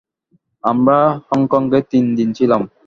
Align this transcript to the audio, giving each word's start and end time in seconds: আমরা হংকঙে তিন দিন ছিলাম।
আমরা 0.63 0.99
হংকঙে 1.27 1.79
তিন 1.91 2.05
দিন 2.17 2.29
ছিলাম। 2.33 2.61